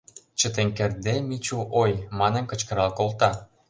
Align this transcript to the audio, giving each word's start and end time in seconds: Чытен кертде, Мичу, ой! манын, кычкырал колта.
Чытен 0.39 0.69
кертде, 0.77 1.15
Мичу, 1.27 1.57
ой! 1.81 1.91
манын, 2.19 2.43
кычкырал 2.47 2.91
колта. 2.99 3.31